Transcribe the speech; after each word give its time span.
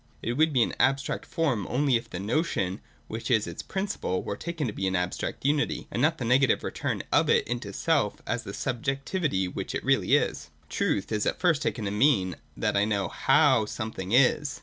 It 0.23 0.33
would 0.33 0.51
be 0.51 0.63
an 0.63 0.73
abstract 0.79 1.27
form, 1.27 1.67
only 1.69 1.95
if 1.95 2.09
the 2.09 2.19
notion, 2.19 2.81
which 3.07 3.29
is 3.29 3.45
its 3.45 3.61
principle, 3.61 4.23
were 4.23 4.35
taken 4.35 4.67
as 4.67 4.75
an 4.83 4.95
abstract 4.95 5.45
unity, 5.45 5.87
and 5.91 6.01
not 6.01 6.13
as 6.13 6.17
the 6.17 6.25
nega 6.35 6.47
tive 6.47 6.63
return 6.63 7.03
of 7.11 7.29
it 7.29 7.47
into 7.47 7.71
self 7.71 8.13
and 8.21 8.29
as 8.29 8.41
the 8.41 8.51
subjectivity 8.51 9.47
which 9.47 9.75
it 9.75 9.85
really 9.85 10.15
is. 10.15 10.49
Truth 10.69 11.11
is 11.11 11.27
at 11.27 11.37
first 11.39 11.61
taken 11.61 11.85
to 11.85 11.91
mean 11.91 12.35
that 12.57 12.75
I 12.75 12.83
know 12.83 13.09
how 13.09 13.65
something 13.67 14.11
is. 14.11 14.59